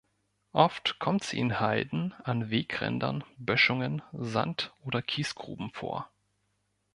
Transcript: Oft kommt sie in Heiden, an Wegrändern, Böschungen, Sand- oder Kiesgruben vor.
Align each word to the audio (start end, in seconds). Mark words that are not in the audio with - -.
Oft 0.55 0.97
kommt 0.97 1.23
sie 1.23 1.37
in 1.37 1.59
Heiden, 1.59 2.15
an 2.23 2.49
Wegrändern, 2.49 3.23
Böschungen, 3.37 4.01
Sand- 4.13 4.73
oder 4.81 5.03
Kiesgruben 5.03 5.69
vor. 5.73 6.09